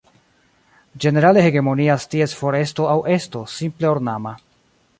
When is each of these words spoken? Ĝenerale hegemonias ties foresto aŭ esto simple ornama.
Ĝenerale 1.03 1.43
hegemonias 1.47 2.09
ties 2.15 2.35
foresto 2.39 2.87
aŭ 2.97 2.99
esto 3.19 3.45
simple 3.59 3.93
ornama. 3.95 4.37